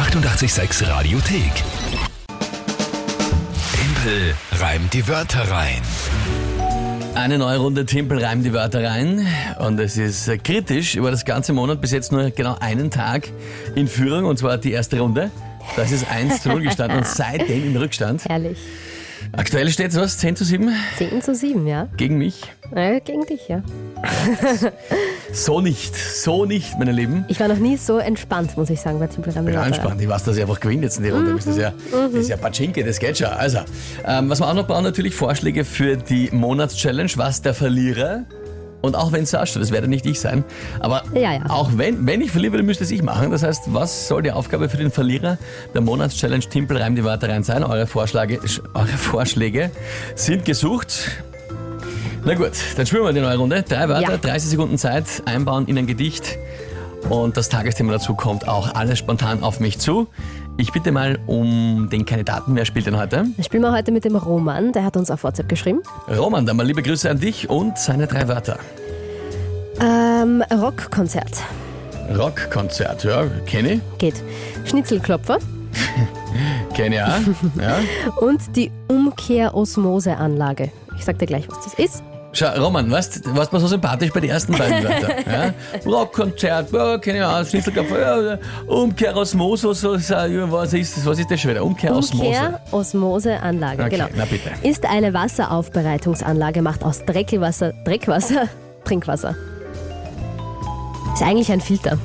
[0.00, 1.52] 886 Radiothek.
[3.74, 5.82] Tempel reimt die Wörter rein.
[7.14, 9.26] Eine neue Runde Timpel reimt die Wörter rein
[9.58, 13.28] und es ist äh, kritisch über das ganze Monat bis jetzt nur genau einen Tag
[13.74, 15.30] in Führung und zwar die erste Runde.
[15.76, 18.24] Das ist 1 zu 0 gestanden und seitdem im Rückstand.
[18.24, 18.56] Herrlich.
[19.32, 20.16] Aktuell steht es was?
[20.16, 21.88] 10 zu 7 10 zu 7, ja.
[21.98, 22.40] gegen mich?
[22.74, 23.62] Äh, gegen dich, ja.
[25.32, 27.24] So nicht, so nicht, meine Lieben.
[27.28, 29.06] Ich war noch nie so entspannt, muss ich sagen, bei.
[29.06, 30.00] Ich bin anspannt.
[30.00, 31.34] Ich weiß, dass ich einfach gewinne jetzt in die Runde.
[31.34, 33.28] Das ist ja, das ist ja Pachinke, das geht schon.
[33.28, 33.58] Also,
[34.06, 38.24] ähm, was wir auch noch brauchen, natürlich Vorschläge für die Monatschallenge, was der Verlierer.
[38.82, 40.42] Und auch wenn es ausschaut, das werde nicht ich sein.
[40.80, 41.40] Aber Ja, ja.
[41.48, 43.30] auch wenn, wenn ich verliere, dann müsste es ich machen.
[43.30, 45.36] Das heißt, was soll die Aufgabe für den Verlierer
[45.74, 47.62] der Monatschallenge Timpel reim die Wörter rein sein?
[47.62, 48.40] Eure Vorschläge,
[48.74, 49.70] eure Vorschläge
[50.14, 51.10] sind gesucht.
[52.24, 53.62] Na gut, dann spielen wir die neue Runde.
[53.62, 54.16] Drei Wörter, Ja.
[54.16, 56.38] 30 Sekunden Zeit, einbauen in ein Gedicht.
[57.08, 60.06] Und das Tagesthema dazu kommt auch alles spontan auf mich zu.
[60.58, 62.54] Ich bitte mal um den Kandidaten.
[62.54, 63.16] Wer spielt denn heute?
[63.16, 65.80] Dann spielen wir heute mit dem Roman, der hat uns auf WhatsApp geschrieben.
[66.08, 68.58] Roman, dann mal liebe Grüße an dich und seine drei Wörter.
[69.80, 71.42] Ähm, Rockkonzert.
[72.18, 73.80] Rockkonzert, ja, kenne ich.
[73.98, 74.22] Geht.
[74.66, 75.38] Schnitzelklopfer
[76.74, 77.60] Kenne ich auch.
[77.62, 77.78] Ja.
[78.20, 80.70] und die Umkehrosmoseanlage.
[80.98, 82.02] Ich sag dir gleich, was das ist.
[82.40, 85.10] Schau, Roman, was warst mir so sympathisch bei den ersten beiden Wörtern?
[85.30, 85.52] Ja?
[85.84, 90.16] Rockkonzert, ja, kenne ich auch, Schnitzelkopf, ja, Umkehrosmose, so, so,
[90.50, 91.62] was ist das, was ist das schon wieder?
[91.62, 92.58] Umkehrosmose.
[92.70, 94.06] Umkehrosmoseanlage, Okay, genau.
[94.16, 94.48] na bitte.
[94.62, 98.48] Ist eine Wasseraufbereitungsanlage, macht aus Dreckwasser, Dreckwasser,
[98.84, 99.36] Trinkwasser.
[101.12, 101.98] Ist eigentlich ein Filter,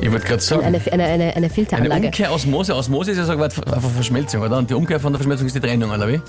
[0.00, 2.06] Ich wollte gerade sagen, eine, eine, eine, eine eine Filteranlage.
[2.06, 4.56] Umkehrosmose, Osmose ist ja so ein Wort einfach Verschmelzung, oder?
[4.56, 6.22] Und die Umkehr von der Verschmelzung ist die Trennung, oder wie?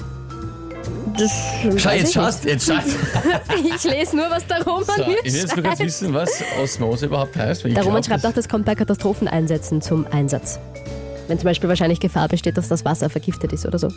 [1.17, 1.31] Das
[1.77, 2.87] Schau, jetzt ich schaust, jetzt schaust.
[3.75, 6.43] Ich lese nur, was der Roman So, mir ich will jetzt nur kurz wissen, was
[6.61, 7.63] Osmose überhaupt heißt.
[7.65, 10.59] Der Roman glaub, schreibt auch, das kommt bei Katastropheneinsätzen zum Einsatz.
[11.27, 13.89] Wenn zum Beispiel wahrscheinlich Gefahr besteht, dass das Wasser vergiftet ist oder so.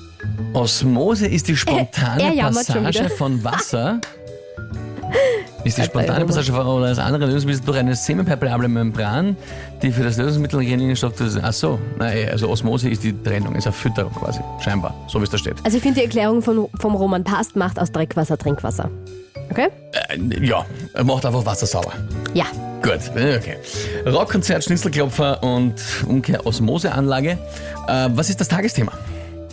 [0.53, 4.01] Osmose ist die spontane schon Passage von Wasser.
[5.65, 6.25] Ist die spontane.
[6.25, 9.37] Passage von oder das andere Lösungsmittel durch eine semipermeable Membran,
[9.83, 11.13] die für das Lösungsmittel Inhaltsstoff.
[11.43, 15.25] Ach so, nein, also Osmose ist die Trennung, ist eine Fütterung quasi, scheinbar, so wie
[15.25, 15.57] es da steht.
[15.65, 18.91] Also ich finde die Erklärung von, vom Roman passt, macht aus Dreckwasser Trinkwasser.
[19.51, 19.69] Okay?
[20.09, 21.93] Äh, ja, er macht einfach Wasser sauber.
[22.35, 22.45] Ja.
[22.83, 23.57] Gut, äh, okay.
[24.07, 25.75] Rockkonzert, Schnitzelklopfer und
[26.09, 27.37] Umkehr Osmoseanlage.
[27.87, 28.93] Äh, was ist das Tagesthema?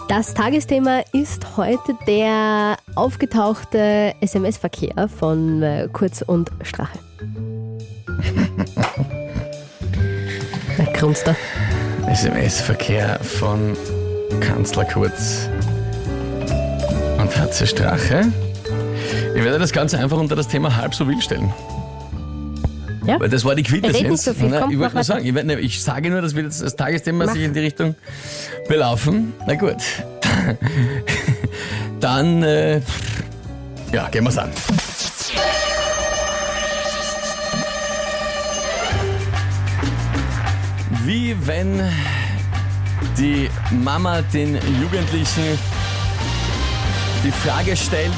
[0.07, 6.97] Das Tagesthema ist heute der aufgetauchte SMS-Verkehr von äh, Kurz und Strache.
[10.77, 11.35] Na, grunzt er.
[12.09, 13.75] SMS-Verkehr von
[14.39, 15.49] Kanzler Kurz
[17.17, 18.31] und Hatze Strache.
[19.35, 21.53] Ich werde das Ganze einfach unter das Thema halb so wild stellen.
[23.07, 23.19] Ja?
[23.19, 24.25] Weil das war die Quintessenz.
[24.25, 26.43] So viel, Na, komm, ich wollte nur sagen, ich, ne, ich sage nur, dass wir
[26.43, 27.33] jetzt das Tagesthema Mach.
[27.33, 27.95] sich in die Richtung
[28.67, 29.33] belaufen.
[29.47, 29.77] Na gut.
[32.01, 32.81] Dann, äh,
[33.93, 34.49] ja, gehen wir's an.
[41.05, 41.81] Wie wenn
[43.17, 45.57] die Mama den Jugendlichen
[47.23, 48.11] die Frage stellt,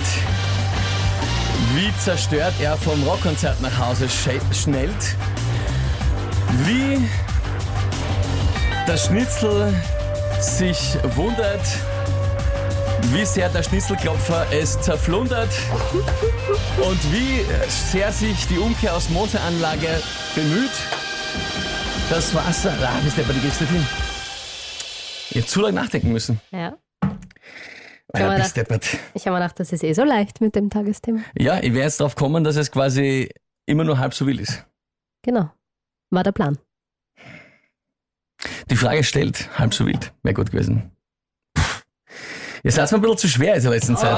[1.80, 5.16] wie zerstört er vom Rockkonzert nach Hause schnellt,
[6.66, 7.00] wie
[8.86, 9.74] der Schnitzel
[10.42, 11.62] sich wundert,
[13.14, 15.52] wie sehr der Schnitzelklopfer es zerflundert
[16.82, 20.02] und wie sehr sich die Umkehrosmoseanlage
[20.36, 20.72] bemüht,
[22.10, 22.74] das Wasser.
[22.84, 23.88] Ah, wisst ihr, aber die geht's nicht hin.
[25.30, 26.42] Ich hab zu lange nachdenken müssen.
[26.52, 26.74] Ja.
[27.02, 27.20] Einer man bist deppert.
[28.14, 31.20] Ich habe mir gedacht, das ist eh so leicht mit dem Tagesthema.
[31.38, 33.30] Ja, ich werde jetzt drauf kommen, dass es quasi
[33.66, 34.66] immer nur halb so wild ist.
[35.24, 35.52] Genau.
[36.10, 36.58] War der Plan.
[38.70, 40.12] Die Frage stellt, halb so wild.
[40.24, 40.92] Wäre gut gewesen.
[41.58, 41.84] Pff.
[42.64, 44.18] Ihr seid mir ein bisschen zu schwer in der letzten Zeit.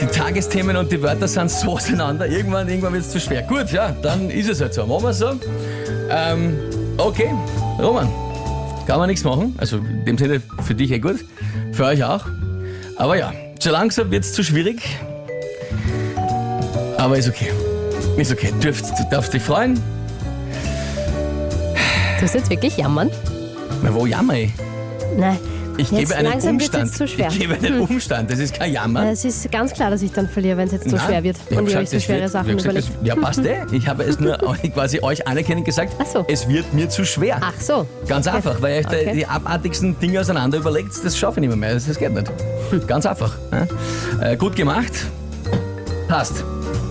[0.00, 2.26] Die Tagesthemen und die Wörter sind so auseinander.
[2.26, 3.42] Irgendwann, irgendwann wird es zu schwer.
[3.42, 4.86] Gut, ja, dann ist es halt so.
[4.86, 5.40] Machen wir so.
[6.08, 6.58] Ähm,
[6.96, 7.34] okay,
[7.78, 8.08] Roman,
[8.86, 9.54] kann man nichts machen.
[9.58, 11.24] Also in dem Sinne für dich eh gut.
[11.76, 12.24] Für euch auch.
[12.96, 14.80] Aber ja, so langsam wird es zu schwierig.
[16.96, 17.50] Aber ist okay.
[18.16, 18.50] Ist okay.
[18.62, 19.74] Dürft, du darfst dich freuen.
[22.16, 23.10] Du musst jetzt wirklich jammern?
[23.82, 24.52] Na, wo jammer ich?
[25.18, 25.38] Nein.
[25.78, 26.94] Ich Jetzt gebe einen Umstand.
[26.94, 27.28] zu schwer.
[27.30, 28.30] Ich gebe einen Umstand.
[28.30, 29.10] Das ist kein Jammer.
[29.10, 31.56] Es ist ganz klar, dass ich dann verliere, wenn es jetzt zu schwer wird ich
[31.58, 32.88] und ihr euch so schwere wird- Sachen gesagt, überlegt.
[33.02, 33.58] es- Ja, passt eh.
[33.72, 34.36] Ich habe es nur
[34.74, 35.94] quasi euch anerkennend gesagt.
[35.98, 36.24] Ach so.
[36.28, 37.38] Es wird mir zu schwer.
[37.40, 37.86] Ach so.
[38.08, 39.08] Ganz einfach, weil ihr euch Okay.
[39.12, 41.56] die, die abartigsten Dinge auseinander überlegt, das schaffe ich nicht mehr.
[41.58, 41.74] mehr.
[41.74, 42.30] Das, das geht nicht.
[42.86, 43.34] Ganz einfach.
[43.52, 44.30] Ja?
[44.30, 44.92] Äh, gut gemacht.
[46.08, 46.42] Passt.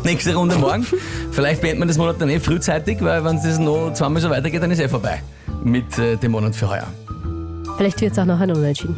[0.04, 0.86] Nächste Runde morgen.
[1.32, 4.62] Vielleicht beendet man das Monat dann eh frühzeitig, weil wenn es noch zweimal so weitergeht,
[4.62, 5.22] dann ist eh vorbei.
[5.64, 6.86] mit äh, dem Monat für heuer.
[7.78, 8.96] Vielleicht wird es auch noch ein Unentschieden.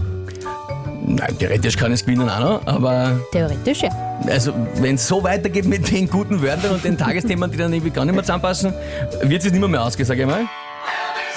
[1.06, 3.90] Nein, theoretisch kann es gewinnen auch noch, aber Theoretisch ja.
[4.28, 7.92] also wenn es so weitergeht mit den guten Wörtern und den Tagesthemen, die dann irgendwie
[7.92, 8.74] gar nicht mehr zusammenpassen,
[9.22, 10.46] wird es nicht mehr, mehr ausgehen, sage ich mal.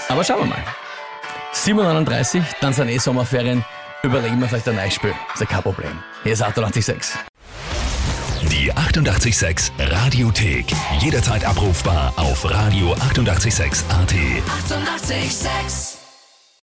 [0.09, 0.59] Aber schauen wir mal.
[1.55, 3.65] 7.39 dann sind eh Sommerferien.
[4.03, 5.13] Überlegen wir vielleicht ein neues Spiel.
[5.35, 5.93] Ist ja kein Problem.
[6.25, 7.21] Hier ist 886.
[8.51, 10.67] Die 886 Radiothek.
[11.01, 13.91] Jederzeit abrufbar auf radio886.at.
[13.91, 13.91] 886!
[13.91, 15.90] 886